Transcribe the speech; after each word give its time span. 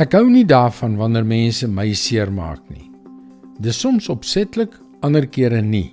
Ek 0.00 0.14
hou 0.16 0.30
nie 0.32 0.46
daarvan 0.48 0.94
wanneer 0.96 1.26
mense 1.28 1.66
my 1.68 1.90
seermaak 1.92 2.62
nie. 2.72 2.86
Dis 3.60 3.82
soms 3.82 4.06
opsetlik, 4.08 4.72
ander 5.04 5.26
kere 5.28 5.58
nie. 5.60 5.90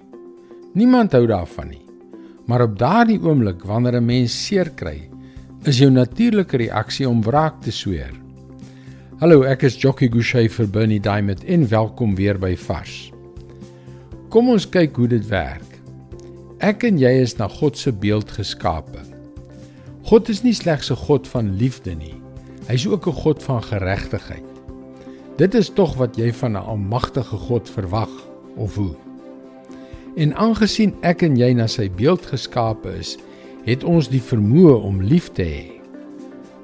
Niemand 0.80 1.12
hou 1.18 1.26
daarvan 1.28 1.74
nie. 1.74 1.82
Maar 2.48 2.64
op 2.70 2.78
daardie 2.80 3.18
oomblik 3.20 3.66
wanneer 3.68 3.98
'n 4.00 4.06
mens 4.06 4.32
seer 4.32 4.70
kry, 4.70 5.10
is 5.66 5.80
jou 5.80 5.90
natuurlike 5.92 6.58
reaksie 6.58 7.10
om 7.10 7.22
wraak 7.22 7.60
te 7.62 7.72
sweer. 7.72 8.14
Hallo, 9.20 9.44
ek 9.44 9.64
is 9.64 9.76
Jockey 9.76 10.08
Gouchee 10.08 10.48
vir 10.50 10.68
Bernie 10.68 11.02
Diamond 11.02 11.44
en 11.44 11.68
welkom 11.68 12.16
weer 12.16 12.40
by 12.40 12.56
Vars. 12.56 13.12
Kom 14.30 14.50
ons 14.50 14.70
kyk 14.70 14.96
hoe 14.96 15.08
dit 15.08 15.28
werk. 15.28 15.82
Ek 16.60 16.84
en 16.84 16.98
jy 16.98 17.12
is 17.22 17.38
na 17.38 17.48
God 17.48 17.78
se 17.78 17.92
beeld 17.92 18.32
geskape. 18.32 19.04
God 20.04 20.30
is 20.30 20.44
nie 20.44 20.54
slegs 20.54 20.92
'n 20.92 20.96
God 20.96 21.28
van 21.28 21.58
liefde 21.58 21.94
nie. 21.96 22.27
Hy's 22.68 22.88
ook 22.88 23.08
'n 23.08 23.12
God 23.24 23.44
van 23.44 23.64
geregtigheid. 23.64 24.44
Dit 25.38 25.54
is 25.54 25.70
tog 25.70 25.96
wat 25.96 26.16
jy 26.16 26.34
van 26.34 26.52
'n 26.52 26.68
almagtige 26.68 27.36
God 27.36 27.70
verwag 27.70 28.10
of 28.56 28.76
hoe? 28.76 28.96
En 30.16 30.36
aangesien 30.36 30.96
ek 31.02 31.22
en 31.22 31.36
jy 31.38 31.54
na 31.54 31.68
sy 31.68 31.90
beeld 31.90 32.26
geskape 32.26 32.90
is, 32.90 33.18
het 33.64 33.84
ons 33.84 34.10
die 34.10 34.22
vermoë 34.22 34.82
om 34.84 35.02
lief 35.02 35.32
te 35.32 35.44
hê. 35.44 35.72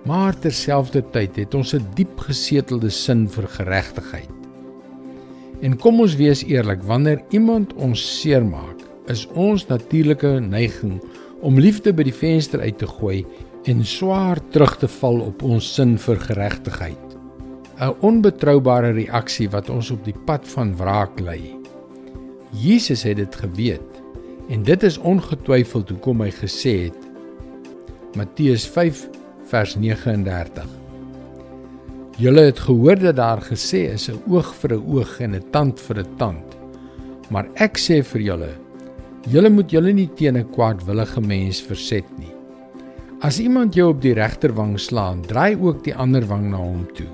Maar 0.06 0.40
terselfdertyd 0.40 1.36
het 1.36 1.54
ons 1.54 1.74
'n 1.74 1.86
diep 1.94 2.20
gesetelde 2.20 2.90
sin 2.90 3.28
vir 3.28 3.48
geregtigheid. 3.48 4.30
En 5.62 5.78
kom 5.78 6.00
ons 6.00 6.16
wees 6.16 6.44
eerlik, 6.44 6.84
wanneer 6.84 7.22
iemand 7.30 7.74
ons 7.74 8.22
seermaak, 8.22 8.80
is 9.08 9.28
ons 9.28 9.68
natuurlike 9.68 10.40
neiging 10.40 11.02
om 11.42 11.60
liefde 11.60 11.94
by 11.94 12.04
die 12.04 12.14
venster 12.14 12.60
uit 12.60 12.78
te 12.78 12.88
gooi 12.88 13.26
en 13.64 13.86
swaar 13.86 14.40
terug 14.52 14.78
te 14.78 14.88
val 15.00 15.22
op 15.24 15.44
ons 15.44 15.74
sin 15.76 15.98
vir 15.98 16.20
geregtigheid. 16.20 17.18
'n 17.80 17.96
Onbetroubare 18.00 18.92
reaksie 18.92 19.50
wat 19.50 19.70
ons 19.70 19.92
op 19.92 20.04
die 20.06 20.20
pad 20.26 20.48
van 20.48 20.76
wraak 20.78 21.20
lei. 21.20 21.64
Jesus 22.54 23.04
het 23.04 23.18
dit 23.18 23.36
geweet 23.36 24.02
en 24.50 24.64
dit 24.64 24.84
is 24.84 24.98
ongetwyfeld 24.98 25.90
hoekom 25.90 26.22
hy 26.22 26.30
gesê 26.32 26.74
het 26.88 27.08
Matteus 28.14 28.68
5 28.70 29.08
vers 29.50 29.76
39 29.76 30.68
Julle 32.22 32.44
het 32.52 32.60
gehoor 32.60 33.00
dat 33.02 33.18
daar 33.18 33.42
gesê 33.42 33.90
is 33.94 34.10
'n 34.10 34.22
oog 34.30 34.54
vir 34.62 34.78
'n 34.78 34.86
oog 34.86 35.20
en 35.20 35.36
'n 35.36 35.50
tand 35.52 35.80
vir 35.80 36.00
'n 36.00 36.18
tand 36.18 36.58
maar 37.30 37.48
ek 37.56 37.78
sê 37.78 38.04
vir 38.04 38.22
julle 38.22 38.54
julle 39.28 39.50
moet 39.50 39.72
julle 39.72 39.94
nie 39.94 40.10
teen 40.16 40.38
'n 40.38 40.52
kwaadwillige 40.52 41.22
mens 41.22 41.62
verset 41.62 42.06
nie 42.20 42.34
As 43.24 43.38
iemand 43.40 43.72
jou 43.72 43.86
op 43.94 44.02
die 44.04 44.12
regterwang 44.18 44.74
slaan, 44.76 45.22
draai 45.24 45.56
ook 45.56 45.80
die 45.86 45.94
ander 45.96 46.26
wang 46.28 46.50
na 46.52 46.60
hom 46.60 46.82
toe. 46.98 47.08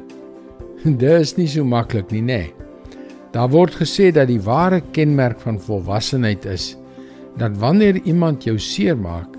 Dit 1.01 1.03
is 1.05 1.35
nie 1.37 1.45
so 1.45 1.61
maklik 1.61 2.09
nie, 2.09 2.23
nê? 2.25 2.39
Daar 3.29 3.51
word 3.53 3.75
gesê 3.77 4.07
dat 4.09 4.31
die 4.31 4.41
ware 4.41 4.79
kenmerk 4.95 5.37
van 5.43 5.59
volwassenheid 5.61 6.47
is 6.49 6.71
dat 7.37 7.59
wanneer 7.61 7.99
iemand 8.09 8.47
jou 8.47 8.55
seermaak, 8.57 9.37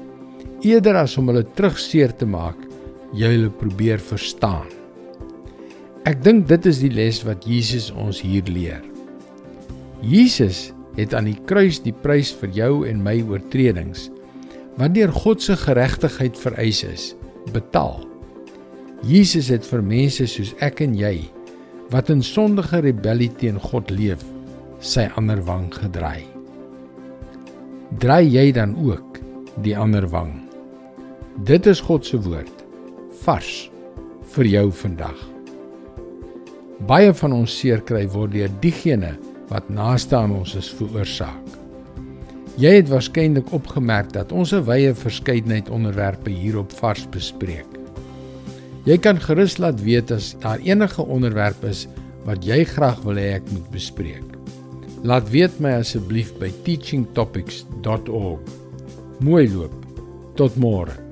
eerder 0.63 1.01
as 1.01 1.17
om 1.19 1.33
hulle 1.33 1.43
terugseer 1.59 2.15
te 2.15 2.29
maak, 2.29 2.57
jy 3.19 3.33
hulle 3.35 3.51
probeer 3.51 3.99
verstaan. 3.99 4.71
Ek 6.07 6.23
dink 6.23 6.47
dit 6.49 6.71
is 6.71 6.79
die 6.85 6.93
les 6.95 7.19
wat 7.27 7.51
Jesus 7.51 7.91
ons 7.91 8.23
hier 8.23 8.47
leer. 8.47 8.87
Jesus 10.07 10.69
het 10.95 11.19
aan 11.19 11.27
die 11.33 11.39
kruis 11.51 11.83
die 11.83 11.97
prys 12.07 12.31
vir 12.39 12.55
jou 12.55 12.73
en 12.87 13.03
my 13.03 13.19
oortredings 13.27 14.07
wat 14.79 14.95
deur 14.95 15.13
God 15.13 15.43
se 15.43 15.57
geregtigheid 15.57 16.39
vereis 16.39 16.85
is, 16.87 17.15
betaal. 17.55 18.01
Jesus 19.07 19.49
het 19.49 19.65
vir 19.67 19.83
mense 19.83 20.27
soos 20.29 20.53
ek 20.61 20.83
en 20.85 20.95
jy 20.99 21.15
wat 21.91 22.11
in 22.13 22.23
sondige 22.23 22.83
rebellie 22.85 23.31
teen 23.41 23.59
God 23.59 23.91
leef, 23.91 24.23
sy 24.81 25.09
ander 25.19 25.41
wang 25.49 25.69
gedraai. 25.75 26.23
Draai 27.99 28.29
jy 28.31 28.51
dan 28.55 28.77
ook 28.79 29.19
die 29.65 29.75
ander 29.77 30.07
wang? 30.13 30.37
Dit 31.49 31.67
is 31.67 31.83
God 31.83 32.07
se 32.07 32.21
woord 32.23 32.65
vars 33.25 33.71
vir 34.37 34.47
jou 34.47 34.69
vandag. 34.83 35.19
Baie 36.89 37.11
van 37.13 37.35
ons 37.37 37.59
seer 37.61 37.83
kry 37.85 38.07
word 38.09 38.37
deur 38.37 38.53
diegene 38.63 39.17
wat 39.51 39.69
naaste 39.69 40.17
aan 40.17 40.37
ons 40.39 40.55
is 40.57 40.71
veroorsaak. 40.79 41.60
Jy 42.59 42.73
het 42.81 42.89
waarskynlik 42.91 43.53
opgemerk 43.53 44.13
dat 44.13 44.33
ons 44.33 44.53
'n 44.53 44.65
wye 44.65 44.95
verskeidenheid 44.95 45.71
onderwerpe 45.71 46.31
hierop 46.31 46.73
vars 46.73 47.07
bespreek. 47.11 47.67
Jy 48.85 48.97
kan 48.99 49.21
gerus 49.21 49.59
laat 49.59 49.81
weet 49.83 50.11
as 50.11 50.35
daar 50.41 50.59
enige 50.59 51.03
onderwerp 51.03 51.65
is 51.65 51.87
wat 52.25 52.45
jy 52.45 52.65
graag 52.65 53.03
wil 53.03 53.15
hê 53.15 53.35
ek 53.35 53.51
moet 53.53 53.71
bespreek. 53.71 54.25
Laat 55.03 55.31
weet 55.31 55.61
my 55.61 55.71
asseblief 55.81 56.33
by 56.39 56.51
teachingtopics.org. 56.65 58.41
Mooi 59.21 59.49
loop. 59.53 59.73
Tot 60.35 60.57
môre. 60.57 61.10